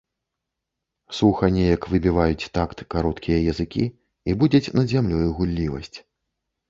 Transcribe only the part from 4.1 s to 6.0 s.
і будзяць над зямлёю гуллівасць.